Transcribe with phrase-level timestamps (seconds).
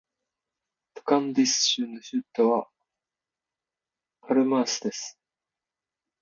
[0.95, 2.67] トカンティンス州の州都は
[4.21, 4.97] パルマスである